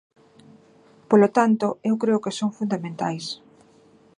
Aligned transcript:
Polo 1.09 1.27
tanto, 1.37 1.67
eu 1.89 1.95
creo 2.01 2.23
que 2.23 2.35
son 2.39 2.49
fundamentais. 2.57 3.25